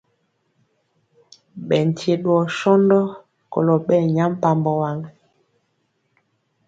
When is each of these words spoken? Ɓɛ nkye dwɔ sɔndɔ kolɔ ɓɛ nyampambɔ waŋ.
Ɓɛ 1.67 1.77
nkye 1.87 2.13
dwɔ 2.23 2.37
sɔndɔ 2.57 2.99
kolɔ 3.51 3.75
ɓɛ 3.87 3.97
nyampambɔ 4.15 4.71
waŋ. 4.81 4.99